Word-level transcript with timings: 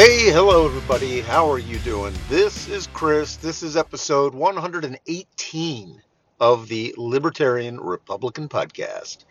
Hey, 0.00 0.30
hello 0.32 0.64
everybody. 0.64 1.20
How 1.20 1.52
are 1.52 1.58
you 1.58 1.78
doing? 1.80 2.14
This 2.30 2.70
is 2.70 2.86
Chris. 2.86 3.36
This 3.36 3.62
is 3.62 3.76
episode 3.76 4.34
118 4.34 6.02
of 6.40 6.68
the 6.68 6.94
Libertarian 6.96 7.78
Republican 7.78 8.48
Podcast. 8.48 9.26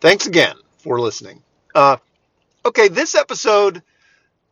Thanks 0.00 0.26
again 0.26 0.56
for 0.78 0.98
listening. 1.02 1.42
Uh, 1.74 1.98
okay, 2.64 2.88
this 2.88 3.14
episode, 3.14 3.82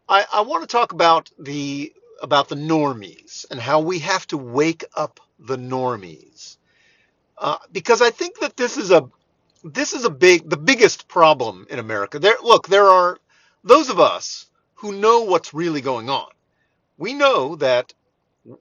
I, 0.06 0.26
I 0.30 0.42
want 0.42 0.64
to 0.64 0.66
talk 0.66 0.92
about 0.92 1.30
the 1.38 1.94
about 2.20 2.50
the 2.50 2.56
normies 2.56 3.46
and 3.50 3.58
how 3.58 3.80
we 3.80 4.00
have 4.00 4.26
to 4.26 4.36
wake 4.36 4.84
up 4.94 5.18
the 5.38 5.56
normies, 5.56 6.58
uh, 7.38 7.56
because 7.72 8.02
I 8.02 8.10
think 8.10 8.38
that 8.40 8.58
this 8.58 8.76
is 8.76 8.90
a 8.90 9.08
this 9.64 9.94
is 9.94 10.04
a 10.04 10.10
big 10.10 10.46
the 10.50 10.58
biggest 10.58 11.08
problem 11.08 11.66
in 11.70 11.78
America. 11.78 12.18
There, 12.18 12.36
look, 12.42 12.68
there 12.68 12.90
are 12.90 13.16
those 13.62 13.88
of 13.88 13.98
us 13.98 14.44
who 14.76 14.92
know 14.92 15.22
what's 15.22 15.54
really 15.54 15.80
going 15.80 16.10
on. 16.10 16.28
We 16.98 17.14
know 17.14 17.56
that 17.56 17.94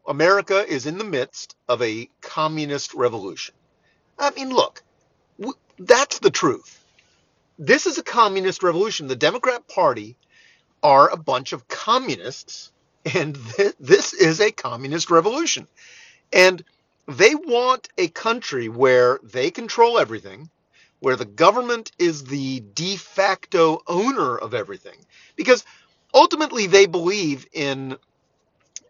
America 0.08 0.66
is 0.68 0.86
in 0.86 0.98
the 0.98 1.04
midst 1.04 1.56
of 1.68 1.82
a 1.82 2.10
communist 2.22 2.94
revolution. 2.94 3.56
I 4.20 4.32
mean, 4.32 4.50
look, 4.50 4.84
w- 5.40 5.58
that's 5.80 6.20
the 6.20 6.32
truth. 6.32 6.84
This 7.60 7.86
is 7.86 7.98
a 7.98 8.04
communist 8.04 8.64
revolution. 8.64 9.08
The 9.08 9.16
Democrat 9.16 9.68
Party 9.68 10.18
are 10.84 11.10
a 11.10 11.18
bunch 11.18 11.54
of 11.54 11.68
communists, 11.68 12.72
and 13.14 13.38
th- 13.56 13.76
this 13.80 14.14
is 14.14 14.42
a 14.42 14.52
communist 14.52 15.12
revolution. 15.12 15.68
And 16.32 16.64
they 17.08 17.36
want 17.36 17.90
a 17.98 18.08
country 18.10 18.70
where 18.70 19.20
they 19.24 19.52
control 19.52 20.00
everything, 20.00 20.50
where 21.00 21.16
the 21.16 21.26
government 21.26 21.92
is 22.00 22.24
the 22.26 22.62
de 22.62 22.96
facto 22.98 23.82
owner 23.88 24.38
of 24.38 24.54
everything. 24.54 24.98
Because 25.36 25.66
ultimately 26.14 26.68
they 26.68 26.86
believe 26.86 27.48
in 27.54 27.98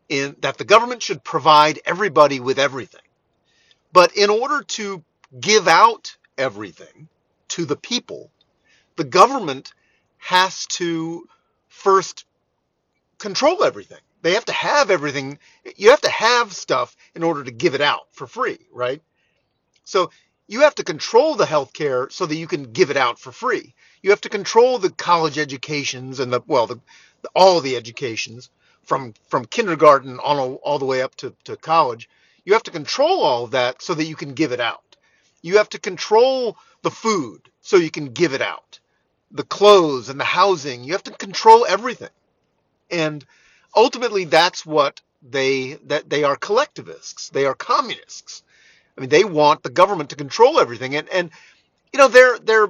in 0.10 0.36
that 0.42 0.58
the 0.58 0.66
government 0.66 1.02
should 1.02 1.24
provide 1.24 1.80
everybody 1.86 2.40
with 2.40 2.60
everything. 2.60 3.02
But 3.94 4.16
in 4.18 4.30
order 4.30 4.64
to 4.64 5.04
give 5.40 5.68
out 5.68 6.18
everything 6.38 7.08
to 7.50 7.66
the 7.66 7.76
people, 7.76 8.32
the 8.98 9.04
government 9.04 9.74
has 10.18 10.66
to 10.68 11.28
first 11.70 12.26
control 13.18 13.64
everything. 13.64 14.00
They 14.22 14.34
have 14.34 14.46
to 14.46 14.54
have 14.54 14.92
everything. 14.92 15.40
You 15.76 15.90
have 15.92 16.02
to 16.02 16.10
have 16.10 16.54
stuff 16.54 16.96
in 17.16 17.24
order 17.24 17.44
to 17.44 17.52
give 17.52 17.76
it 17.76 17.82
out 17.82 18.08
for 18.12 18.28
free, 18.28 18.60
right? 18.72 19.02
So 19.84 20.12
you 20.48 20.62
have 20.62 20.76
to 20.76 20.84
control 20.84 21.36
the 21.36 21.46
healthcare 21.46 22.12
so 22.12 22.26
that 22.26 22.36
you 22.36 22.48
can 22.48 22.72
give 22.72 22.90
it 22.90 22.98
out 22.98 23.20
for 23.20 23.32
free. 23.32 23.74
You 24.02 24.12
have 24.12 24.22
to 24.22 24.30
control 24.30 24.78
the 24.80 24.90
college 24.90 25.38
educations 25.38 26.20
and 26.20 26.32
the 26.32 26.42
well, 26.48 26.68
the, 26.68 26.80
all 27.36 27.62
the 27.62 27.76
educations 27.76 28.50
from 28.84 29.14
from 29.28 29.46
kindergarten 29.46 30.20
on 30.20 30.38
all, 30.38 30.56
all 30.56 30.80
the 30.80 30.86
way 30.86 31.02
up 31.02 31.16
to, 31.16 31.36
to 31.46 31.56
college. 31.58 32.10
You 32.46 32.54
have 32.54 32.64
to 32.64 32.72
control 32.72 33.22
all 33.24 33.46
of 33.46 33.52
that 33.52 33.82
so 33.82 33.94
that 33.94 34.06
you 34.06 34.16
can 34.16 34.34
give 34.34 34.52
it 34.52 34.60
out. 34.60 34.96
You 35.42 35.58
have 35.58 35.70
to 35.70 35.80
control 35.80 36.58
the 36.82 36.92
food 36.92 37.50
so 37.62 37.78
you 37.78 37.92
can 37.92 38.08
give 38.08 38.34
it 38.34 38.42
out. 38.42 38.80
The 39.32 39.44
clothes 39.44 40.10
and 40.10 40.20
the 40.20 40.26
housing. 40.26 40.84
You 40.84 40.94
have 40.94 41.04
to 41.04 41.12
control 41.12 41.66
everything. 41.68 42.10
And 42.92 43.26
ultimately 43.76 44.26
that's 44.26 44.66
what 44.66 45.02
they 45.22 45.74
that 45.86 46.10
they 46.10 46.24
are 46.24 46.36
collectivists. 46.36 47.30
They 47.30 47.46
are 47.46 47.56
communists. 47.56 48.44
I 48.98 49.02
mean, 49.02 49.10
they 49.10 49.24
want 49.24 49.64
the 49.64 49.70
government 49.70 50.12
to 50.12 50.16
control 50.16 50.60
everything, 50.60 50.96
and 50.96 51.10
and 51.10 51.32
you 51.92 51.98
know 51.98 52.08
they're 52.08 52.38
they're 52.40 52.70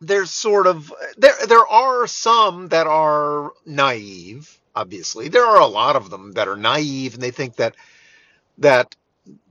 there's 0.00 0.30
sort 0.30 0.66
of 0.66 0.92
there 1.18 1.34
there 1.48 1.66
are 1.66 2.06
some 2.06 2.68
that 2.68 2.86
are 2.86 3.52
naive. 3.66 4.60
Obviously, 4.74 5.28
there 5.28 5.46
are 5.46 5.60
a 5.60 5.66
lot 5.66 5.96
of 5.96 6.10
them 6.10 6.32
that 6.32 6.48
are 6.48 6.56
naive, 6.56 7.14
and 7.14 7.22
they 7.22 7.32
think 7.32 7.56
that 7.56 7.74
that 8.58 8.96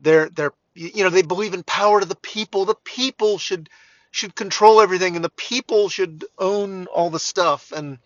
they're 0.02 0.30
they're 0.30 0.54
you 0.76 1.04
know 1.04 1.10
they 1.10 1.22
believe 1.24 1.54
in 1.54 1.64
power 1.64 2.00
to 2.00 2.08
the 2.08 2.16
people. 2.16 2.66
The 2.66 2.76
people 2.84 3.38
should 3.38 3.70
should 4.12 4.36
control 4.36 4.82
everything, 4.82 5.16
and 5.16 5.26
the 5.26 5.30
people 5.32 5.90
should 5.90 6.26
own 6.40 6.88
all 6.88 7.10
the 7.10 7.20
stuff. 7.20 7.72
And 7.76 8.00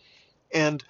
and 0.52 0.84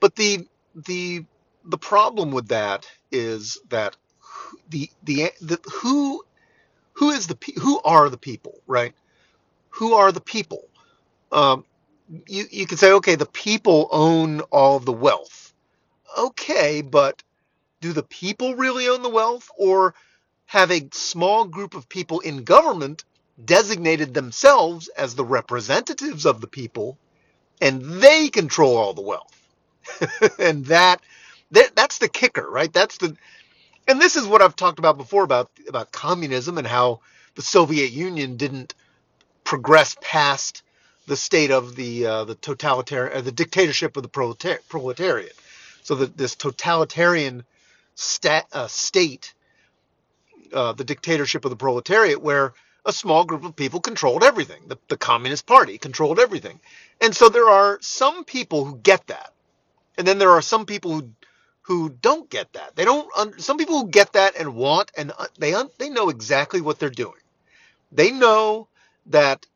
but 0.00 0.16
the 0.16 0.48
the 0.74 1.24
the 1.64 1.78
problem 1.78 2.32
with 2.32 2.48
that 2.48 2.86
is 3.12 3.60
that 3.70 3.96
the 4.70 4.90
the, 5.04 5.32
the 5.40 5.60
who 5.82 6.24
who 6.94 7.10
is 7.10 7.28
the 7.28 7.38
who 7.60 7.80
are 7.82 8.10
the 8.10 8.18
people, 8.18 8.60
right? 8.66 8.94
Who 9.70 9.94
are 9.94 10.12
the 10.12 10.22
people? 10.22 10.69
Um, 11.32 11.64
you 12.26 12.44
you 12.50 12.66
can 12.66 12.78
say, 12.78 12.92
okay, 12.92 13.14
the 13.14 13.26
people 13.26 13.88
own 13.92 14.40
all 14.42 14.78
the 14.80 14.92
wealth. 14.92 15.52
Okay, 16.18 16.82
but 16.82 17.22
do 17.80 17.92
the 17.92 18.02
people 18.02 18.56
really 18.56 18.88
own 18.88 19.02
the 19.02 19.10
wealth, 19.10 19.48
or 19.58 19.94
have 20.46 20.70
a 20.70 20.88
small 20.92 21.44
group 21.46 21.74
of 21.74 21.88
people 21.88 22.20
in 22.20 22.44
government 22.44 23.04
designated 23.44 24.14
themselves 24.14 24.88
as 24.88 25.14
the 25.14 25.24
representatives 25.24 26.26
of 26.26 26.40
the 26.40 26.48
people, 26.48 26.98
and 27.60 27.82
they 28.02 28.28
control 28.28 28.76
all 28.76 28.94
the 28.94 29.02
wealth? 29.02 29.36
and 30.38 30.66
that, 30.66 31.00
that 31.52 31.74
that's 31.76 31.98
the 31.98 32.08
kicker, 32.08 32.48
right? 32.50 32.72
That's 32.72 32.98
the 32.98 33.16
and 33.88 34.00
this 34.00 34.16
is 34.16 34.26
what 34.26 34.42
I've 34.42 34.56
talked 34.56 34.78
about 34.78 34.96
before 34.96 35.24
about 35.24 35.50
about 35.68 35.92
communism 35.92 36.58
and 36.58 36.66
how 36.66 37.00
the 37.34 37.42
Soviet 37.42 37.90
Union 37.92 38.36
didn't 38.36 38.74
progress 39.44 39.96
past 40.00 40.62
the 41.10 41.18
state 41.18 41.52
of 41.52 41.76
the 41.76 42.06
uh, 42.06 42.24
the 42.26 42.36
totalitarian 42.36 43.18
uh, 43.18 43.22
the 43.22 43.32
dictatorship 43.32 43.98
of 43.98 44.04
the 44.04 44.10
proletar- 44.10 44.60
proletariat. 44.70 45.34
So 45.84 45.96
that 45.96 46.16
this 46.18 46.36
totalitarian 46.36 47.44
stat, 47.96 48.46
uh, 48.54 48.68
state, 48.68 49.34
uh, 50.54 50.72
the 50.74 50.84
dictatorship 50.84 51.44
of 51.46 51.50
the 51.50 51.56
proletariat, 51.56 52.22
where 52.22 52.54
a 52.86 52.92
small 52.92 53.24
group 53.24 53.44
of 53.44 53.56
people 53.56 53.80
controlled 53.80 54.24
everything. 54.24 54.62
The, 54.68 54.78
the 54.88 54.98
Communist 54.98 55.46
Party 55.46 55.78
controlled 55.78 56.20
everything, 56.20 56.60
and 57.00 57.14
so 57.16 57.28
there 57.30 57.48
are 57.50 57.78
some 57.82 58.24
people 58.24 58.64
who 58.66 58.78
get 58.78 59.06
that, 59.08 59.32
and 59.98 60.06
then 60.06 60.18
there 60.18 60.32
are 60.32 60.42
some 60.42 60.66
people 60.66 60.92
who 60.94 61.10
who 61.62 61.90
don't 61.90 62.30
get 62.30 62.52
that. 62.54 62.76
They 62.76 62.84
don't. 62.86 63.08
Some 63.40 63.58
people 63.58 63.80
who 63.80 63.88
get 63.88 64.14
that 64.14 64.36
and 64.36 64.54
want 64.56 64.92
and 64.96 65.12
uh, 65.18 65.26
they 65.38 65.54
they 65.78 65.90
know 65.90 66.10
exactly 66.10 66.60
what 66.60 66.78
they're 66.80 66.90
doing. 66.90 67.20
They 67.92 68.10
know 68.12 68.68
that 69.06 69.46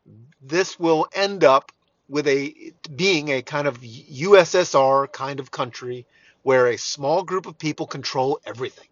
this 0.47 0.79
will 0.79 1.07
end 1.13 1.45
up 1.45 1.73
with 2.09 2.27
a 2.29 2.73
being 2.95 3.31
a 3.31 3.43
kind 3.43 3.67
of 3.67 3.81
USSR 3.81 5.11
kind 5.13 5.41
of 5.41 5.51
country 5.51 6.07
where 6.43 6.69
a 6.69 6.77
small 6.77 7.23
group 7.23 7.47
of 7.47 7.59
people 7.59 7.87
control 7.87 8.41
everything, 8.45 8.89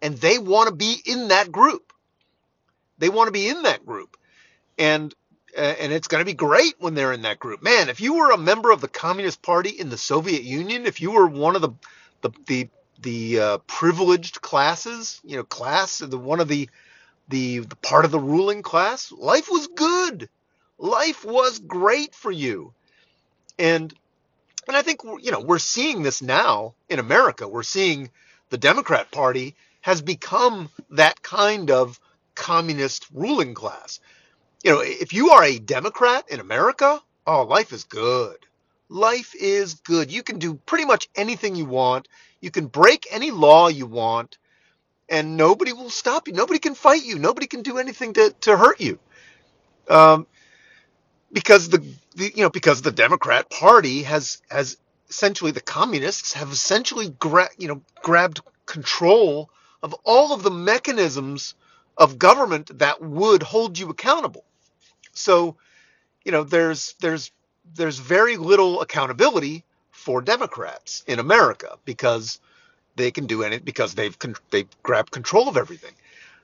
and 0.00 0.16
they 0.16 0.38
want 0.38 0.68
to 0.68 0.74
be 0.74 0.96
in 1.04 1.28
that 1.28 1.50
group. 1.50 1.92
They 2.98 3.08
want 3.08 3.28
to 3.28 3.32
be 3.32 3.48
in 3.48 3.62
that 3.62 3.84
group, 3.84 4.16
and 4.78 5.12
uh, 5.56 5.60
and 5.60 5.92
it's 5.92 6.08
going 6.08 6.20
to 6.20 6.24
be 6.24 6.34
great 6.34 6.74
when 6.78 6.94
they're 6.94 7.12
in 7.12 7.22
that 7.22 7.38
group. 7.38 7.62
Man, 7.62 7.88
if 7.88 8.00
you 8.00 8.14
were 8.14 8.30
a 8.30 8.38
member 8.38 8.70
of 8.70 8.80
the 8.80 8.88
Communist 8.88 9.42
Party 9.42 9.70
in 9.70 9.88
the 9.88 9.98
Soviet 9.98 10.42
Union, 10.42 10.86
if 10.86 11.00
you 11.00 11.10
were 11.10 11.26
one 11.26 11.56
of 11.56 11.62
the 11.62 11.70
the 12.22 12.30
the 12.46 12.68
the 13.00 13.40
uh, 13.40 13.58
privileged 13.66 14.40
classes, 14.40 15.20
you 15.24 15.36
know, 15.36 15.44
class, 15.44 15.98
the 15.98 16.18
one 16.18 16.40
of 16.40 16.48
the, 16.48 16.68
the 17.28 17.60
the 17.60 17.76
part 17.76 18.04
of 18.04 18.10
the 18.10 18.18
ruling 18.18 18.62
class, 18.62 19.12
life 19.12 19.48
was 19.50 19.66
good. 19.68 20.28
Life 20.78 21.24
was 21.24 21.58
great 21.58 22.14
for 22.14 22.30
you, 22.30 22.72
and 23.58 23.92
and 24.66 24.76
I 24.76 24.82
think 24.82 25.00
you 25.22 25.30
know 25.30 25.40
we're 25.40 25.58
seeing 25.58 26.02
this 26.02 26.22
now 26.22 26.74
in 26.88 26.98
America. 26.98 27.48
We're 27.48 27.62
seeing 27.62 28.10
the 28.50 28.58
Democrat 28.58 29.10
Party 29.10 29.54
has 29.82 30.02
become 30.02 30.70
that 30.90 31.22
kind 31.22 31.70
of 31.70 32.00
communist 32.34 33.06
ruling 33.12 33.54
class. 33.54 34.00
You 34.64 34.72
know, 34.72 34.80
if 34.80 35.12
you 35.12 35.30
are 35.30 35.44
a 35.44 35.58
Democrat 35.58 36.24
in 36.30 36.40
America, 36.40 37.00
oh, 37.26 37.44
life 37.44 37.72
is 37.72 37.84
good 37.84 38.38
life 38.88 39.34
is 39.34 39.74
good. 39.74 40.12
You 40.12 40.22
can 40.22 40.38
do 40.38 40.54
pretty 40.54 40.84
much 40.84 41.08
anything 41.14 41.56
you 41.56 41.64
want. 41.64 42.08
You 42.40 42.50
can 42.50 42.66
break 42.66 43.06
any 43.10 43.30
law 43.30 43.68
you 43.68 43.86
want, 43.86 44.38
and 45.08 45.36
nobody 45.36 45.72
will 45.72 45.90
stop 45.90 46.28
you. 46.28 46.34
Nobody 46.34 46.58
can 46.58 46.74
fight 46.74 47.04
you. 47.04 47.18
Nobody 47.18 47.46
can 47.46 47.62
do 47.62 47.78
anything 47.78 48.12
to, 48.14 48.34
to 48.42 48.56
hurt 48.56 48.80
you. 48.80 48.98
Um, 49.88 50.26
because 51.34 51.70
the, 51.70 51.80
the 52.16 52.32
you 52.36 52.44
know 52.44 52.50
because 52.50 52.82
the 52.82 52.92
Democrat 52.92 53.50
Party 53.50 54.04
has 54.04 54.42
has 54.50 54.78
essentially 55.10 55.52
the 55.52 55.62
communists 55.62 56.34
have 56.34 56.52
essentially 56.52 57.10
gra- 57.20 57.50
you 57.58 57.68
know 57.68 57.82
grabbed 58.02 58.42
control 58.66 59.50
of 59.84 59.94
all 60.04 60.34
of 60.34 60.44
the 60.44 60.52
mechanisms 60.52 61.56
of 61.98 62.18
government 62.18 62.78
that 62.80 63.02
would 63.02 63.44
hold 63.44 63.78
you 63.78 63.90
accountable. 63.90 64.44
So, 65.14 65.56
you 66.24 66.32
know, 66.32 66.44
there's 66.44 66.96
there's 67.00 67.32
there's 67.74 67.98
very 67.98 68.36
little 68.36 68.82
accountability 68.82 69.64
for 69.92 70.22
Democrats 70.22 71.04
in 71.08 71.20
America 71.20 71.78
because 71.86 72.40
they 72.96 73.10
can 73.10 73.26
do 73.26 73.42
it 73.42 73.64
because 73.64 73.94
they've 73.94 74.16
they've 74.50 74.68
grabbed 74.82 75.10
control 75.12 75.48
of 75.48 75.56
everything. 75.56 75.94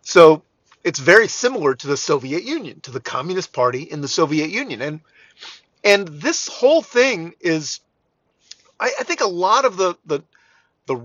So 0.03 0.43
it's 0.85 0.99
very 0.99 1.29
similar 1.29 1.75
to 1.75 1.87
the 1.87 1.97
Soviet 1.97 2.45
Union, 2.45 2.81
to 2.81 2.91
the 2.91 3.01
Communist 3.01 3.53
Party 3.53 3.83
in 3.83 4.01
the 4.01 4.09
Soviet 4.09 4.51
Union, 4.51 4.83
and 4.83 5.01
and 5.85 6.09
this 6.09 6.49
whole 6.49 6.83
thing 6.83 7.35
is 7.41 7.81
I, 8.79 8.93
I 9.01 9.03
think 9.05 9.21
a 9.21 9.27
lot 9.29 9.65
of 9.65 9.77
the 9.77 9.95
the 10.07 10.23
the 10.87 10.97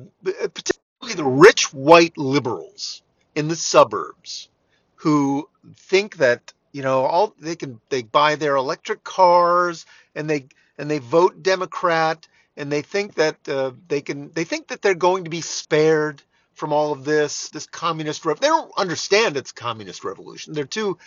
particularly 0.53 1.15
the 1.15 1.23
rich 1.23 1.73
white 1.73 2.17
liberals 2.17 3.01
in 3.35 3.47
the 3.47 3.55
suburbs 3.55 4.49
who 4.95 5.49
think 5.75 6.17
that 6.17 6.53
you 6.71 6.81
know 6.81 7.05
all 7.05 7.33
they 7.39 7.55
can 7.55 7.79
they 7.89 8.01
buy 8.01 8.35
their 8.35 8.55
electric 8.55 9.03
cars 9.03 9.85
and 10.15 10.29
they 10.29 10.47
and 10.77 10.89
they 10.89 10.99
vote 10.99 11.43
Democrat 11.43 12.27
and 12.57 12.71
they 12.71 12.81
think 12.81 13.15
that 13.15 13.37
uh, 13.47 13.71
they 13.87 14.01
can 14.01 14.31
they 14.31 14.43
think 14.43 14.67
that 14.67 14.81
they're 14.81 14.95
going 14.95 15.25
to 15.25 15.29
be 15.29 15.41
spared 15.41 16.21
from 16.55 16.73
all 16.73 16.91
of 16.91 17.05
this 17.05 17.49
this 17.49 17.67
communist 17.67 18.25
rev- 18.25 18.39
they 18.39 18.47
don't 18.47 18.71
understand 18.77 19.37
it's 19.37 19.51
communist 19.51 20.03
revolution. 20.03 20.53
They're 20.53 20.65
too 20.65 20.97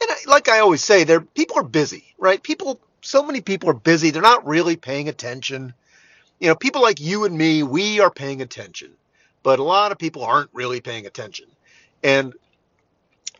and 0.00 0.10
I, 0.10 0.16
like 0.26 0.48
I 0.48 0.60
always 0.60 0.84
say 0.84 1.04
they're 1.04 1.20
people 1.20 1.58
are 1.58 1.64
busy 1.64 2.14
right? 2.18 2.42
People 2.42 2.80
so 3.02 3.22
many 3.24 3.42
people 3.42 3.70
are 3.70 3.74
busy. 3.74 4.10
They're 4.10 4.22
not 4.22 4.46
really 4.46 4.76
paying 4.76 5.08
attention. 5.08 5.74
You 6.40 6.48
know 6.48 6.56
people 6.56 6.82
like 6.82 7.00
you 7.00 7.24
and 7.24 7.36
me 7.36 7.62
we 7.62 8.00
are 8.00 8.10
paying 8.10 8.42
attention 8.42 8.92
but 9.44 9.60
a 9.60 9.64
lot 9.64 9.92
of 9.92 9.98
people 9.98 10.24
aren't 10.24 10.50
really 10.52 10.80
paying 10.80 11.06
attention. 11.06 11.46
And 12.02 12.34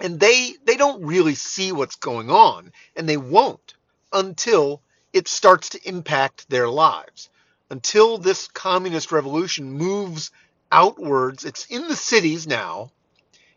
and 0.01 0.21
they 0.21 0.55
they 0.65 0.77
don't 0.77 1.05
really 1.05 1.35
see 1.35 1.73
what's 1.73 1.97
going 1.97 2.31
on 2.31 2.73
and 2.97 3.09
they 3.09 3.17
won't 3.17 3.75
until 4.12 4.83
it 5.12 5.29
starts 5.29 5.71
to 5.71 5.89
impact 5.89 6.49
their 6.49 6.69
lives. 6.69 7.31
Until 7.71 8.19
this 8.19 8.49
communist 8.49 9.11
revolution 9.11 9.73
moves 9.73 10.31
outwards 10.75 11.44
it's 11.44 11.67
in 11.67 11.88
the 11.88 11.97
cities 11.97 12.47
now 12.49 12.91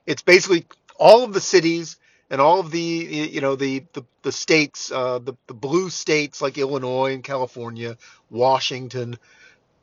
it's 0.05 0.23
basically 0.23 0.65
all 0.99 1.23
of 1.23 1.33
the 1.33 1.41
cities 1.41 1.97
and 2.29 2.41
all 2.41 2.59
of 2.59 2.71
the 2.71 2.79
you 2.81 3.41
know 3.41 3.55
the 3.55 3.83
the, 3.93 4.03
the 4.23 4.31
states 4.33 4.91
uh, 4.91 5.19
the, 5.19 5.33
the 5.47 5.55
blue 5.55 5.89
states 5.89 6.41
like 6.41 6.57
illinois 6.57 7.13
and 7.13 7.23
california 7.23 7.97
washington 8.29 9.17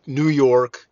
new 0.07 0.29
york 0.29 0.89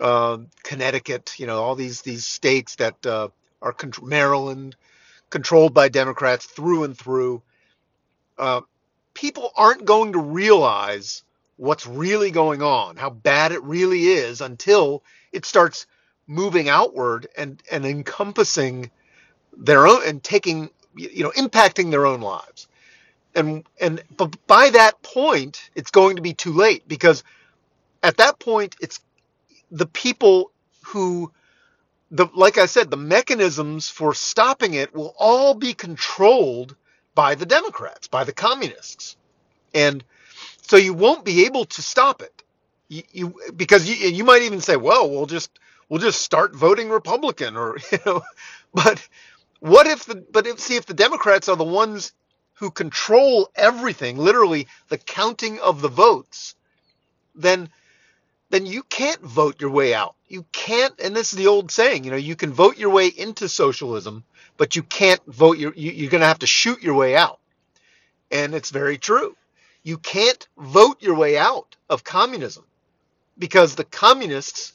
uh, 0.00 0.38
connecticut 0.64 1.34
you 1.38 1.46
know 1.46 1.62
all 1.62 1.76
these 1.76 2.02
these 2.02 2.26
states 2.26 2.76
that 2.76 3.06
uh, 3.06 3.28
are 3.62 3.74
con- 3.74 3.92
maryland 4.02 4.74
controlled 5.30 5.74
by 5.74 5.88
Democrats 5.88 6.46
through 6.46 6.84
and 6.84 6.96
through. 6.96 7.42
Uh, 8.38 8.62
people 9.14 9.50
aren't 9.56 9.84
going 9.84 10.12
to 10.12 10.20
realize 10.20 11.24
what's 11.58 11.86
really 11.86 12.30
going 12.32 12.62
on, 12.62 12.96
how 12.96 13.10
bad 13.10 13.52
it 13.52 13.62
really 13.64 14.04
is, 14.04 14.40
until 14.40 15.04
it 15.32 15.44
starts 15.44 15.86
moving 16.26 16.70
outward 16.70 17.28
and, 17.36 17.62
and 17.70 17.84
encompassing 17.84 18.90
their 19.56 19.86
own 19.86 20.02
and 20.06 20.22
taking, 20.22 20.70
you 20.96 21.24
know, 21.24 21.32
impacting 21.32 21.90
their 21.90 22.06
own 22.06 22.22
lives. 22.22 22.68
And 23.34 23.64
and 23.80 24.02
but 24.16 24.36
by 24.46 24.70
that 24.70 25.02
point, 25.02 25.70
it's 25.74 25.90
going 25.90 26.16
to 26.16 26.22
be 26.22 26.34
too 26.34 26.52
late 26.52 26.88
because 26.88 27.24
at 28.02 28.16
that 28.18 28.38
point, 28.38 28.76
it's 28.80 29.00
the 29.70 29.86
people 29.86 30.52
who 30.86 31.32
the 32.10 32.28
like 32.34 32.58
I 32.58 32.66
said, 32.66 32.90
the 32.90 32.96
mechanisms 32.96 33.88
for 33.88 34.14
stopping 34.14 34.74
it 34.74 34.94
will 34.94 35.14
all 35.18 35.54
be 35.54 35.74
controlled 35.74 36.76
by 37.14 37.34
the 37.34 37.46
Democrats, 37.46 38.08
by 38.08 38.24
the 38.24 38.32
communists, 38.32 39.16
and 39.74 40.04
so 40.68 40.76
you 40.76 40.94
won't 40.94 41.24
be 41.24 41.46
able 41.46 41.66
to 41.66 41.82
stop 41.82 42.22
it. 42.22 42.44
You, 42.88 43.02
you 43.12 43.34
because 43.56 43.88
you 43.88 43.96
you 44.08 44.24
might 44.24 44.42
even 44.42 44.60
say, 44.60 44.76
well, 44.76 45.10
we'll 45.10 45.26
just 45.26 45.58
we'll 45.88 46.00
just 46.00 46.22
start 46.22 46.54
voting 46.56 46.90
Republican, 46.90 47.56
or 47.56 47.78
you 47.92 47.98
know, 48.06 48.22
but 48.74 49.06
what 49.60 49.86
if 49.86 50.06
the 50.06 50.16
but 50.32 50.46
if 50.46 50.60
see 50.60 50.76
if 50.76 50.86
the 50.86 50.94
Democrats 50.94 51.48
are 51.48 51.56
the 51.56 51.64
ones 51.64 52.12
who 52.54 52.70
control 52.70 53.50
everything, 53.56 54.18
literally 54.18 54.68
the 54.88 54.98
counting 54.98 55.60
of 55.60 55.82
the 55.82 55.88
votes, 55.88 56.56
then 57.34 57.68
then 58.50 58.66
you 58.66 58.82
can't 58.84 59.20
vote 59.22 59.60
your 59.60 59.70
way 59.70 59.94
out. 59.94 60.14
You 60.28 60.44
can't, 60.52 60.94
and 61.00 61.14
this 61.16 61.32
is 61.32 61.38
the 61.38 61.48
old 61.48 61.70
saying, 61.70 62.04
you 62.04 62.10
know, 62.10 62.16
you 62.16 62.36
can 62.36 62.52
vote 62.52 62.78
your 62.78 62.90
way 62.90 63.08
into 63.08 63.48
socialism, 63.48 64.24
but 64.56 64.76
you 64.76 64.82
can't 64.82 65.20
vote 65.26 65.58
your, 65.58 65.72
you, 65.74 65.92
you're 65.92 66.10
going 66.10 66.20
to 66.22 66.26
have 66.28 66.40
to 66.40 66.46
shoot 66.46 66.82
your 66.82 66.94
way 66.94 67.16
out. 67.16 67.40
And 68.32 68.54
it's 68.54 68.70
very 68.70 68.98
true. 68.98 69.36
You 69.88 69.96
can't 69.96 70.46
vote 70.58 71.00
your 71.00 71.14
way 71.14 71.38
out 71.38 71.74
of 71.88 72.04
communism 72.04 72.66
because 73.38 73.74
the 73.74 73.84
communists 73.84 74.74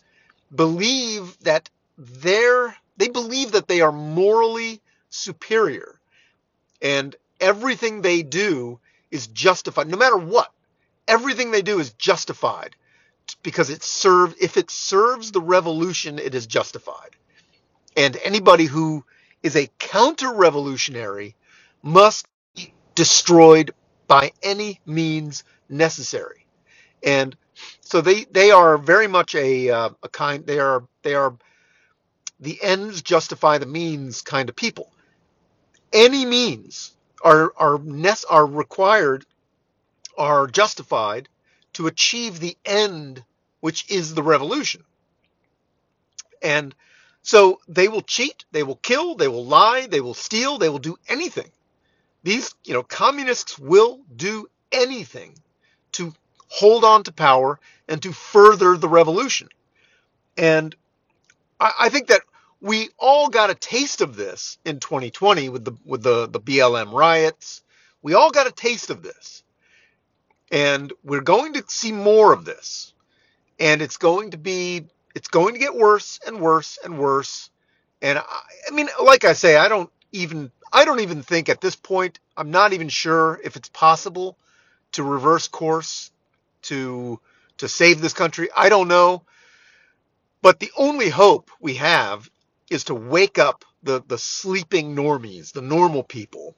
believe 0.56 1.38
that 1.42 1.70
they're, 2.00 2.76
they 2.98 3.10
believe 3.10 3.52
that 3.52 3.68
they 3.68 3.82
are 3.82 3.92
morally 3.92 4.82
superior 5.12 6.00
and 6.82 7.16
everything 7.40 8.02
they 8.02 8.24
do 8.24 8.80
is 9.12 9.28
justified, 9.28 9.88
no 9.88 9.98
matter 9.98 10.18
what. 10.18 10.52
Everything 11.08 11.52
they 11.52 11.62
do 11.62 11.80
is 11.80 11.94
justified 11.94 12.76
because 13.44 13.70
it 13.70 13.84
served 13.84 14.36
if 14.42 14.58
it 14.58 14.72
serves 14.72 15.32
the 15.32 15.42
revolution 15.42 16.18
it 16.18 16.34
is 16.34 16.48
justified 16.48 17.12
and 17.96 18.18
anybody 18.24 18.66
who 18.66 19.06
is 19.44 19.56
a 19.56 19.70
counter-revolutionary 19.78 21.36
must 21.84 22.26
be 22.56 22.74
destroyed 22.96 23.74
by 24.16 24.32
any 24.44 24.80
means 24.86 25.44
necessary 25.70 26.46
and 27.04 27.36
so 27.82 28.02
they 28.02 28.26
they 28.32 28.52
are 28.52 28.78
very 28.78 29.08
much 29.08 29.36
a 29.36 29.70
uh, 29.72 29.90
a 30.04 30.10
kind 30.10 30.46
they 30.48 30.60
are 30.60 30.84
they 31.04 31.16
are 31.16 31.36
the 32.42 32.60
ends 32.64 33.02
justify 33.02 33.58
the 33.60 33.68
means 33.68 34.22
kind 34.22 34.50
of 34.50 34.56
people 34.56 34.92
any 35.94 36.26
means 36.26 36.94
are 37.24 37.54
are 37.58 37.80
are 38.30 38.48
required 38.48 39.24
are 40.18 40.48
justified 40.48 41.30
to 41.74 41.88
achieve 41.88 42.40
the 42.40 42.58
end, 42.66 43.24
which 43.62 43.90
is 43.90 44.14
the 44.14 44.24
revolution. 44.24 44.84
And 46.42 46.76
so 47.24 47.60
they 47.68 47.88
will 47.88 48.02
cheat, 48.02 48.46
they 48.52 48.64
will 48.64 48.78
kill, 48.78 49.16
they 49.16 49.28
will 49.30 49.46
lie, 49.46 49.88
they 49.88 50.02
will 50.02 50.14
steal, 50.16 50.58
they 50.58 50.70
will 50.70 50.80
do 50.80 50.98
anything. 51.10 51.52
These, 52.24 52.56
you 52.64 52.74
know, 52.74 52.84
communists 52.84 53.60
will 53.60 54.00
do 54.16 54.48
anything 54.72 55.36
to 55.94 56.14
hold 56.48 56.84
on 56.84 57.04
to 57.04 57.12
power 57.12 57.60
and 57.88 58.02
to 58.04 58.12
further 58.14 58.78
the 58.78 58.90
revolution. 58.90 59.50
And 60.38 60.76
I, 61.60 61.74
I 61.82 61.90
think 61.90 62.08
that 62.08 62.22
we 62.62 62.90
all 62.98 63.30
got 63.30 63.50
a 63.50 63.56
taste 63.56 64.02
of 64.02 64.16
this 64.16 64.58
in 64.66 64.80
2020 64.80 65.50
with 65.50 65.66
the 65.66 65.74
with 65.86 66.04
the 66.04 66.28
the 66.28 66.40
BLM 66.40 66.94
riots. 66.94 67.62
We 68.02 68.14
all 68.14 68.32
got 68.32 68.48
a 68.48 68.52
taste 68.52 68.90
of 68.90 69.04
this. 69.04 69.44
And 70.52 70.94
we're 71.04 71.22
going 71.22 71.54
to 71.54 71.64
see 71.68 71.92
more 71.92 72.32
of 72.32 72.46
this. 72.46 72.94
And 73.60 73.82
it's 73.82 73.98
going 73.98 74.32
to 74.32 74.38
be 74.38 74.86
it's 75.16 75.28
going 75.28 75.54
to 75.54 75.60
get 75.60 75.76
worse 75.76 76.20
and 76.26 76.40
worse 76.40 76.80
and 76.84 76.98
worse. 76.98 77.50
And 78.02 78.18
I, 78.20 78.24
I 78.68 78.72
mean, 78.72 78.90
like 79.04 79.26
I 79.26 79.34
say, 79.34 79.58
I 79.58 79.68
don't 79.68 79.90
even 80.12 80.52
I 80.74 80.86
don't 80.86 81.02
even 81.02 81.24
think 81.24 81.50
at 81.50 81.62
this 81.62 81.78
point 81.78 82.20
I'm 82.38 82.52
not 82.52 82.74
even 82.74 82.90
sure 82.90 83.40
if 83.44 83.58
it's 83.58 83.70
possible 83.70 84.38
to 84.94 85.04
reverse 85.04 85.48
course 85.50 86.12
to 86.64 87.20
to 87.60 87.70
save 87.70 88.02
this 88.02 88.14
country. 88.14 88.50
I 88.56 88.70
don't 88.70 88.90
know. 88.90 89.24
But 90.42 90.60
the 90.60 90.72
only 90.78 91.10
hope 91.10 91.52
we 91.62 91.76
have 91.76 92.30
is 92.70 92.86
to 92.86 92.96
wake 92.96 93.40
up 93.40 93.66
the 93.84 94.04
the 94.08 94.18
sleeping 94.18 94.96
normies, 94.96 95.54
the 95.54 95.62
normal 95.62 96.04
people, 96.04 96.56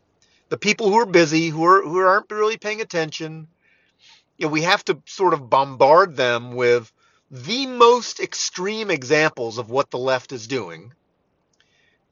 the 0.50 0.58
people 0.58 0.90
who 0.90 1.00
are 1.00 1.08
busy, 1.08 1.50
who 1.50 1.66
are 1.66 1.84
who 1.84 2.00
aren't 2.00 2.32
really 2.32 2.58
paying 2.58 2.82
attention, 2.82 3.48
you 4.38 4.48
know, 4.48 4.52
we 4.52 4.64
have 4.64 4.86
to 4.86 5.02
sort 5.06 5.34
of 5.34 5.50
bombard 5.50 6.16
them 6.16 6.54
with 6.56 6.92
the 7.32 7.68
most 7.68 8.20
extreme 8.22 8.92
examples 8.92 9.58
of 9.58 9.70
what 9.70 9.92
the 9.92 9.98
left 9.98 10.32
is 10.32 10.48
doing 10.48 10.94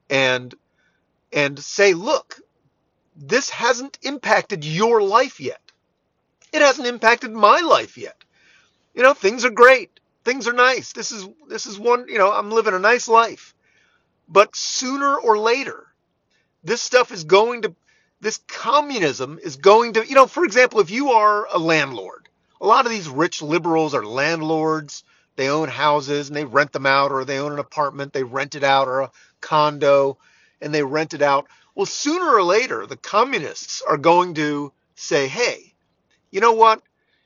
and 0.10 0.56
and 1.34 1.60
say 1.60 1.94
look 1.94 2.40
this 3.16 3.50
hasn't 3.50 4.00
impacted 4.02 4.66
your 4.66 5.02
life 5.02 5.40
yet. 5.40 5.62
It 6.52 6.64
hasn't 6.64 6.88
impacted 6.88 7.32
my 7.32 7.60
life 7.60 7.98
yet. 7.98 8.18
You 8.94 9.04
know 9.04 9.14
things 9.14 9.46
are 9.46 9.52
great. 9.52 10.00
Things 10.24 10.48
are 10.48 10.54
nice. 10.54 10.94
This 10.94 11.12
is 11.12 11.28
this 11.48 11.66
is 11.66 11.78
one 11.80 12.08
you 12.08 12.18
know 12.18 12.32
i'm 12.32 12.52
living 12.52 12.74
a 12.74 12.80
nice 12.80 13.08
life. 13.08 13.54
But 14.28 14.56
sooner 14.56 15.16
or 15.18 15.38
later 15.38 15.88
this 16.64 16.82
stuff 16.82 17.12
is 17.12 17.24
going 17.24 17.64
to 17.64 17.76
this 18.24 18.40
communism 18.48 19.38
is 19.44 19.58
going 19.58 19.94
to, 19.94 20.08
you 20.08 20.16
know, 20.16 20.28
for 20.28 20.46
example, 20.46 20.80
if 20.80 20.90
you 20.90 21.12
are 21.12 21.46
a 21.54 21.60
landlord, 21.60 22.30
a 22.62 22.66
lot 22.66 22.86
of 22.86 22.92
these 22.92 23.10
rich 23.10 23.42
liberals 23.42 23.94
are 23.94 24.06
landlords. 24.06 25.04
They 25.36 25.50
own 25.50 25.68
houses 25.68 26.30
and 26.30 26.38
they 26.38 26.46
rent 26.46 26.72
them 26.72 26.86
out, 26.86 27.12
or 27.12 27.26
they 27.26 27.40
own 27.40 27.52
an 27.52 27.60
apartment, 27.60 28.14
they 28.14 28.24
rent 28.24 28.56
it 28.56 28.64
out, 28.64 28.88
or 28.88 29.02
a 29.02 29.12
condo 29.42 30.18
and 30.64 30.74
they 30.74 30.84
rent 30.84 31.14
it 31.14 31.22
out. 31.22 31.48
Well, 31.76 31.86
sooner 31.86 32.34
or 32.34 32.44
later, 32.44 32.86
the 32.86 32.98
communists 32.98 33.82
are 33.82 33.98
going 33.98 34.36
to 34.36 34.72
say, 34.96 35.28
hey, 35.28 35.74
you 36.32 36.40
know 36.40 36.54
what? 36.54 36.82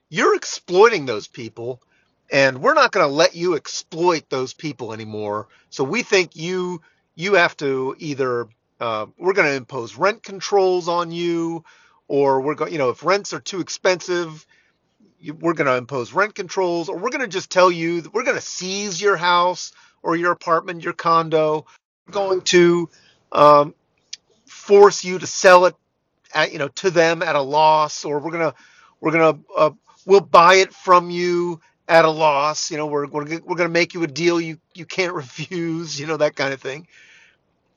You're 0.10 0.36
exploiting 0.36 1.06
those 1.06 1.28
people, 1.28 1.82
and 2.32 2.62
we're 2.62 2.74
not 2.74 2.92
going 2.92 3.08
to 3.08 3.14
let 3.14 3.36
you 3.36 3.56
exploit 3.56 4.30
those 4.30 4.54
people 4.54 4.94
anymore. 4.94 5.48
So 5.70 5.84
we 5.84 6.04
think 6.04 6.36
you 6.36 6.82
you 7.16 7.34
have 7.34 7.58
to 7.58 7.96
either 7.98 8.48
uh, 8.80 9.08
we're 9.18 9.34
going 9.34 9.48
to 9.48 9.56
impose 9.56 9.96
rent 9.96 10.24
controls 10.24 10.88
on 10.88 11.12
you, 11.12 11.64
or 12.08 12.42
we're 12.42 12.56
going, 12.56 12.72
you 12.72 12.78
know, 12.78 12.90
if 12.90 13.04
rents 13.04 13.34
are 13.34 13.40
too 13.40 13.60
expensive, 13.60 14.46
we're 15.40 15.54
going 15.54 15.68
to 15.68 15.76
impose 15.76 16.14
rent 16.14 16.36
controls, 16.36 16.88
or 16.90 16.98
we're 16.98 17.10
going 17.10 17.22
to 17.22 17.28
just 17.28 17.50
tell 17.50 17.72
you 17.72 18.02
that 18.02 18.14
we're 18.14 18.24
going 18.24 18.38
to 18.38 18.42
seize 18.42 19.02
your 19.02 19.18
house 19.18 19.74
or 20.04 20.16
your 20.16 20.32
apartment, 20.32 20.84
your 20.84 20.94
condo. 20.94 21.66
We're 22.06 22.14
going 22.14 22.42
to 22.42 22.90
um, 23.32 23.74
force 24.46 25.04
you 25.04 25.20
to 25.20 25.28
sell 25.28 25.66
it, 25.66 25.76
at, 26.34 26.52
you 26.52 26.60
know, 26.60 26.68
to 26.70 26.92
them 26.92 27.22
at 27.22 27.36
a 27.36 27.42
loss, 27.42 28.06
or 28.06 28.20
we're 28.20 28.32
gonna 28.32 28.54
we're 29.00 29.12
gonna 29.12 29.40
uh, 29.56 29.72
we'll 30.06 30.22
buy 30.22 30.56
it 30.56 30.74
from 30.74 31.10
you 31.10 31.62
at 31.88 32.06
a 32.06 32.10
loss. 32.10 32.72
You 32.72 32.78
know, 32.78 32.88
we're 32.88 33.08
we're 33.08 33.40
we're 33.40 33.56
gonna 33.56 33.70
make 33.70 33.94
you 33.94 34.04
a 34.04 34.08
deal 34.08 34.40
you 34.40 34.58
you 34.74 34.86
can't 34.86 35.14
refuse. 35.24 36.00
You 36.00 36.08
know 36.08 36.18
that 36.18 36.36
kind 36.36 36.54
of 36.54 36.62
thing. 36.62 36.88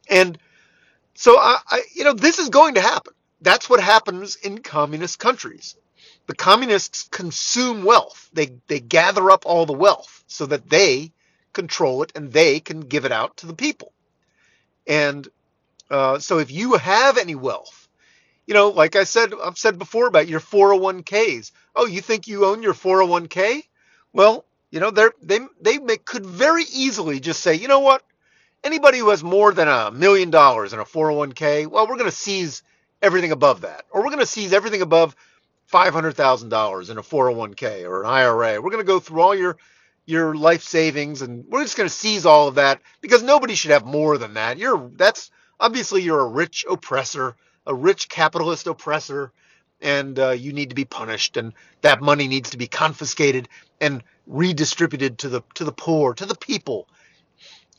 And 0.08 0.38
so 1.14 1.38
I, 1.38 1.58
I 1.68 1.82
you 1.94 2.04
know 2.04 2.12
this 2.14 2.38
is 2.38 2.48
going 2.48 2.74
to 2.74 2.80
happen. 2.80 3.14
That's 3.40 3.70
what 3.70 3.80
happens 3.80 4.36
in 4.36 4.58
communist 4.58 5.18
countries. 5.18 5.76
The 6.26 6.34
communists 6.34 7.08
consume 7.08 7.84
wealth. 7.84 8.28
They 8.32 8.52
they 8.66 8.80
gather 8.80 9.30
up 9.30 9.44
all 9.46 9.66
the 9.66 9.72
wealth 9.72 10.24
so 10.26 10.46
that 10.46 10.68
they 10.68 11.12
control 11.52 12.02
it 12.02 12.12
and 12.14 12.32
they 12.32 12.60
can 12.60 12.80
give 12.80 13.04
it 13.04 13.12
out 13.12 13.38
to 13.38 13.46
the 13.46 13.54
people. 13.54 13.92
And 14.86 15.28
uh, 15.90 16.18
so 16.18 16.38
if 16.38 16.50
you 16.50 16.74
have 16.74 17.18
any 17.18 17.34
wealth, 17.34 17.88
you 18.46 18.54
know, 18.54 18.70
like 18.70 18.96
I 18.96 19.04
said, 19.04 19.32
I've 19.44 19.58
said 19.58 19.78
before 19.78 20.06
about 20.06 20.28
your 20.28 20.40
401ks. 20.40 21.52
Oh, 21.76 21.86
you 21.86 22.00
think 22.00 22.26
you 22.26 22.46
own 22.46 22.62
your 22.62 22.74
401k? 22.74 23.62
Well, 24.12 24.44
you 24.70 24.80
know, 24.80 24.90
they 24.90 25.40
they 25.60 25.78
may, 25.78 25.96
could 25.98 26.26
very 26.26 26.64
easily 26.72 27.20
just 27.20 27.40
say, 27.42 27.54
you 27.54 27.68
know 27.68 27.80
what? 27.80 28.02
Anybody 28.62 28.98
who 28.98 29.10
has 29.10 29.22
more 29.22 29.52
than 29.52 29.68
a 29.68 29.90
million 29.90 30.30
dollars 30.30 30.72
in 30.72 30.80
a 30.80 30.84
401k, 30.84 31.66
well, 31.66 31.86
we're 31.86 31.96
going 31.96 32.10
to 32.10 32.16
seize 32.16 32.62
everything 33.02 33.32
above 33.32 33.62
that, 33.62 33.84
or 33.90 34.02
we're 34.02 34.10
going 34.10 34.18
to 34.18 34.26
seize 34.26 34.52
everything 34.52 34.82
above 34.82 35.16
$500,000 35.72 36.90
in 36.90 36.98
a 36.98 37.02
401k 37.02 37.84
or 37.84 38.02
an 38.02 38.06
IRA. 38.08 38.60
We're 38.60 38.70
going 38.70 38.84
to 38.84 38.86
go 38.86 39.00
through 39.00 39.20
all 39.20 39.34
your 39.34 39.56
your 40.06 40.34
life 40.34 40.62
savings 40.62 41.22
and 41.22 41.44
we're 41.46 41.62
just 41.62 41.76
going 41.76 41.88
to 41.88 41.94
seize 41.94 42.26
all 42.26 42.48
of 42.48 42.56
that 42.56 42.80
because 43.00 43.22
nobody 43.22 43.54
should 43.54 43.70
have 43.70 43.84
more 43.84 44.18
than 44.18 44.34
that. 44.34 44.58
You're 44.58 44.90
that's 44.96 45.30
obviously 45.60 46.02
you're 46.02 46.20
a 46.20 46.28
rich 46.28 46.66
oppressor, 46.70 47.36
a 47.66 47.74
rich 47.74 48.08
capitalist 48.08 48.66
oppressor, 48.66 49.32
and 49.80 50.18
uh, 50.18 50.30
you 50.30 50.52
need 50.52 50.70
to 50.70 50.74
be 50.76 50.86
punished, 50.86 51.36
and 51.36 51.52
that 51.82 52.02
money 52.02 52.28
needs 52.28 52.50
to 52.50 52.58
be 52.58 52.66
confiscated 52.68 53.48
and 53.80 54.02
redistributed 54.26 55.18
to 55.18 55.28
the 55.28 55.42
to 55.54 55.64
the 55.64 55.72
poor, 55.72 56.14
to 56.14 56.26
the 56.26 56.36
people, 56.36 56.88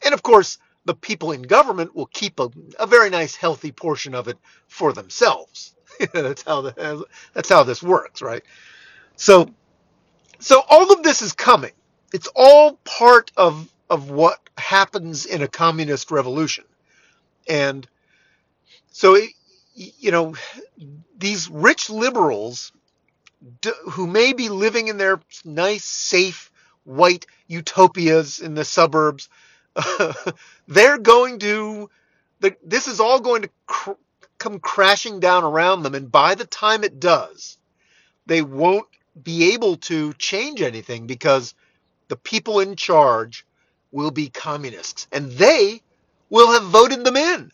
and 0.03 0.13
of 0.13 0.23
course 0.23 0.59
the 0.85 0.95
people 0.95 1.31
in 1.31 1.43
government 1.43 1.95
will 1.95 2.07
keep 2.07 2.39
a, 2.39 2.49
a 2.79 2.87
very 2.87 3.09
nice 3.09 3.35
healthy 3.35 3.71
portion 3.71 4.15
of 4.15 4.27
it 4.27 4.37
for 4.67 4.93
themselves. 4.93 5.75
that's 6.13 6.43
how 6.43 6.61
the, 6.61 7.05
that's 7.33 7.49
how 7.49 7.63
this 7.63 7.83
works, 7.83 8.21
right? 8.21 8.43
So 9.15 9.49
so 10.39 10.63
all 10.69 10.91
of 10.91 11.03
this 11.03 11.21
is 11.21 11.33
coming. 11.33 11.73
It's 12.13 12.29
all 12.35 12.73
part 12.85 13.31
of 13.37 13.71
of 13.89 14.09
what 14.11 14.39
happens 14.57 15.25
in 15.25 15.41
a 15.43 15.47
communist 15.47 16.11
revolution. 16.11 16.65
And 17.47 17.87
so, 18.91 19.17
you 19.75 20.11
know, 20.11 20.35
these 21.17 21.49
rich 21.49 21.89
liberals 21.89 22.71
who 23.91 24.07
may 24.07 24.33
be 24.33 24.49
living 24.49 24.87
in 24.87 24.97
their 24.97 25.19
nice, 25.45 25.83
safe, 25.83 26.51
white 26.83 27.25
utopias 27.47 28.39
in 28.39 28.55
the 28.55 28.65
suburbs, 28.65 29.29
they're 30.67 30.97
going 30.97 31.39
to, 31.39 31.89
this 32.63 32.87
is 32.87 32.99
all 32.99 33.19
going 33.19 33.43
to 33.43 33.49
cr- 33.65 33.91
come 34.37 34.59
crashing 34.59 35.19
down 35.19 35.43
around 35.43 35.83
them. 35.83 35.95
And 35.95 36.11
by 36.11 36.35
the 36.35 36.45
time 36.45 36.83
it 36.83 36.99
does, 36.99 37.57
they 38.25 38.41
won't 38.41 38.87
be 39.21 39.53
able 39.53 39.77
to 39.77 40.13
change 40.13 40.61
anything 40.61 41.07
because 41.07 41.53
the 42.07 42.15
people 42.15 42.59
in 42.59 42.75
charge 42.75 43.45
will 43.91 44.11
be 44.11 44.29
communists. 44.29 45.07
And 45.11 45.31
they 45.31 45.81
will 46.31 46.51
have 46.53 46.63
voted 46.63 47.03
them 47.05 47.17
in 47.17 47.51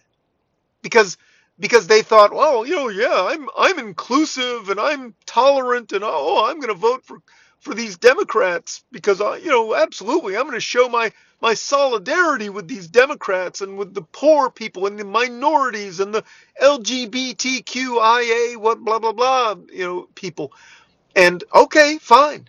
because 0.81 1.17
because 1.59 1.87
they 1.87 2.03
thought, 2.03 2.33
well, 2.33 2.65
you 2.65 2.75
know, 2.75 2.87
yeah, 2.87 3.27
I'm 3.31 3.49
I'm 3.57 3.79
inclusive 3.79 4.69
and 4.69 4.79
I'm 4.79 5.13
tolerant 5.25 5.91
and 5.91 6.03
oh, 6.05 6.11
oh 6.13 6.49
I'm 6.49 6.61
going 6.61 6.73
to 6.73 6.79
vote 6.79 7.03
for 7.03 7.17
for 7.59 7.73
these 7.73 7.97
Democrats 7.97 8.85
because 8.91 9.19
I, 9.19 9.37
you 9.37 9.49
know, 9.49 9.75
absolutely, 9.75 10.37
I'm 10.37 10.43
going 10.43 10.53
to 10.53 10.61
show 10.61 10.87
my 10.87 11.11
my 11.41 11.55
solidarity 11.55 12.49
with 12.49 12.67
these 12.67 12.87
Democrats 12.87 13.61
and 13.61 13.77
with 13.77 13.93
the 13.93 14.03
poor 14.03 14.49
people 14.49 14.85
and 14.87 14.97
the 14.97 15.03
minorities 15.03 15.99
and 15.99 16.13
the 16.13 16.23
LGBTQIA 16.61 18.57
what 18.57 18.79
blah 18.85 18.99
blah 18.99 19.11
blah, 19.11 19.55
you 19.73 19.83
know, 19.83 20.07
people. 20.15 20.53
And 21.15 21.43
okay, 21.53 21.97
fine. 21.97 22.47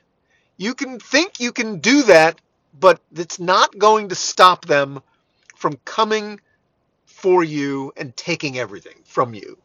You 0.58 0.74
can 0.74 1.00
think 1.00 1.40
you 1.40 1.52
can 1.52 1.78
do 1.78 2.02
that, 2.02 2.40
but 2.78 3.00
it's 3.14 3.40
not 3.40 3.78
going 3.78 4.10
to 4.10 4.14
stop 4.14 4.66
them 4.66 5.00
from 5.58 5.78
coming 5.84 6.40
for 7.06 7.44
you 7.44 7.92
and 7.98 8.16
taking 8.16 8.58
everything 8.58 8.96
from 9.04 9.34
you 9.34 9.58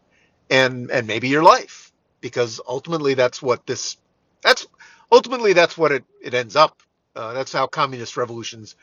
and 0.49 0.91
and 0.91 1.07
maybe 1.07 1.29
your 1.29 1.43
life 1.43 1.93
because 2.21 2.61
ultimately 2.67 3.15
that's 3.15 3.41
what 3.41 3.65
this 3.67 3.97
that's 4.43 4.67
ultimately 5.11 5.53
that's 5.53 5.77
what 5.77 5.91
it, 5.93 6.03
it 6.23 6.33
ends 6.33 6.55
up 6.55 6.83
uh, 7.15 7.33
that's 7.33 7.53
how 7.53 7.67
communist 7.67 8.17
revolutions 8.17 8.75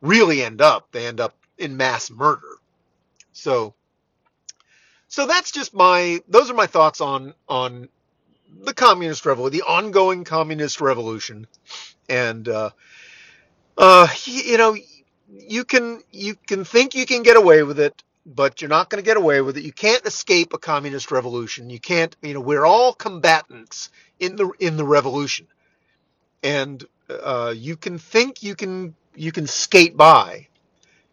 really 0.00 0.42
end 0.42 0.60
up. 0.60 0.90
They 0.92 1.06
end 1.06 1.20
up 1.20 1.36
in 1.58 1.76
mass 1.76 2.10
murder. 2.10 2.56
So 3.32 3.74
so 5.08 5.26
that's 5.26 5.52
just 5.52 5.74
my 5.74 6.20
those 6.28 6.50
are 6.50 6.54
my 6.54 6.66
thoughts 6.66 7.00
on 7.00 7.34
on 7.48 7.88
the 8.62 8.74
communist 8.74 9.26
revolution 9.26 9.58
the 9.60 9.62
ongoing 9.68 10.24
communist 10.24 10.80
revolution. 10.80 11.46
And 12.08 12.48
uh, 12.48 12.70
uh, 13.76 14.08
you 14.24 14.58
know 14.58 14.76
you 15.32 15.64
can 15.64 16.02
you 16.12 16.34
can 16.34 16.64
think 16.64 16.94
you 16.94 17.06
can 17.06 17.22
get 17.22 17.36
away 17.36 17.62
with 17.62 17.78
it, 17.80 18.02
but 18.26 18.60
you're 18.60 18.68
not 18.68 18.90
going 18.90 19.02
to 19.02 19.06
get 19.06 19.16
away 19.16 19.40
with 19.40 19.56
it. 19.56 19.64
You 19.64 19.72
can't 19.72 20.04
escape 20.06 20.52
a 20.52 20.58
communist 20.58 21.10
revolution. 21.10 21.70
You 21.70 21.80
can't. 21.80 22.14
You 22.22 22.34
know, 22.34 22.40
we're 22.40 22.66
all 22.66 22.92
combatants 22.94 23.90
in 24.20 24.36
the 24.36 24.50
in 24.58 24.76
the 24.76 24.84
revolution, 24.84 25.46
and 26.42 26.84
uh, 27.10 27.54
you 27.56 27.76
can 27.76 27.98
think 27.98 28.42
you 28.42 28.54
can 28.54 28.94
you 29.14 29.32
can 29.32 29.46
skate 29.46 29.96
by, 29.96 30.48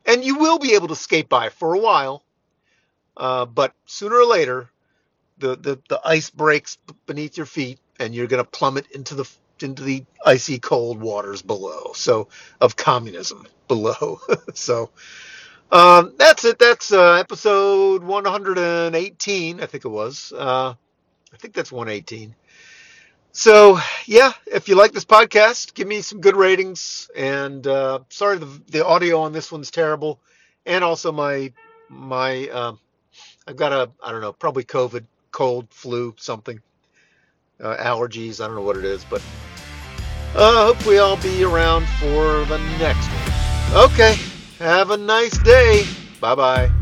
and 0.05 0.23
you 0.23 0.37
will 0.37 0.59
be 0.59 0.75
able 0.75 0.89
to 0.89 0.95
skate 0.95 1.29
by 1.29 1.49
for 1.49 1.73
a 1.73 1.79
while, 1.79 2.23
uh, 3.17 3.45
but 3.45 3.73
sooner 3.85 4.15
or 4.15 4.25
later, 4.25 4.69
the, 5.37 5.55
the 5.57 5.79
the 5.89 6.01
ice 6.05 6.29
breaks 6.29 6.77
beneath 7.05 7.37
your 7.37 7.45
feet, 7.47 7.79
and 7.99 8.15
you're 8.15 8.27
going 8.27 8.43
to 8.43 8.49
plummet 8.49 8.89
into 8.91 9.15
the 9.15 9.29
into 9.63 9.83
the 9.83 10.05
icy 10.25 10.59
cold 10.59 10.99
waters 10.99 11.41
below. 11.41 11.91
So 11.93 12.27
of 12.59 12.75
communism 12.75 13.47
below. 13.67 14.19
so 14.53 14.89
um, 15.71 16.13
that's 16.17 16.45
it. 16.45 16.59
That's 16.59 16.91
uh, 16.91 17.13
episode 17.13 18.03
118. 18.03 19.61
I 19.61 19.65
think 19.65 19.85
it 19.85 19.89
was. 19.89 20.33
Uh, 20.35 20.73
I 21.33 21.37
think 21.37 21.53
that's 21.53 21.71
118. 21.71 22.35
So 23.31 23.79
yeah, 24.05 24.31
if 24.47 24.69
you 24.69 24.75
like 24.75 24.93
this 24.93 25.03
podcast, 25.03 25.73
give 25.73 25.87
me 25.87 25.99
some 26.01 26.21
good 26.21 26.37
ratings. 26.37 27.09
And 27.15 27.67
uh, 27.67 27.99
sorry, 28.09 28.37
the, 28.37 28.61
the 28.69 28.85
audio 28.85 29.19
on 29.21 29.33
this 29.33 29.51
one's 29.51 29.71
terrible, 29.71 30.21
and 30.65 30.85
also 30.85 31.11
my 31.11 31.51
my 31.89 32.47
uh, 32.47 32.75
I've 33.45 33.57
got 33.57 33.73
a 33.73 33.91
I 34.01 34.11
don't 34.11 34.21
know 34.21 34.31
probably 34.31 34.63
COVID, 34.63 35.05
cold, 35.31 35.67
flu, 35.71 36.15
something 36.17 36.61
uh, 37.61 37.75
allergies. 37.75 38.41
I 38.41 38.47
don't 38.47 38.55
know 38.55 38.61
what 38.61 38.77
it 38.77 38.85
is, 38.85 39.03
but 39.03 39.21
uh, 40.35 40.65
hopefully 40.65 40.99
I'll 40.99 41.21
be 41.21 41.43
around 41.43 41.87
for 41.99 42.45
the 42.45 42.59
next 42.79 43.07
one. 43.07 43.85
Okay, 43.85 44.17
have 44.59 44.91
a 44.91 44.97
nice 44.97 45.37
day. 45.39 45.85
Bye 46.19 46.35
bye. 46.35 46.74